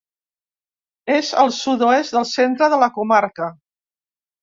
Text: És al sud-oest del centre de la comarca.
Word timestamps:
És 1.17 1.29
al 1.43 1.53
sud-oest 1.59 2.17
del 2.19 2.29
centre 2.33 2.73
de 2.75 2.83
la 2.87 2.91
comarca. 2.99 3.55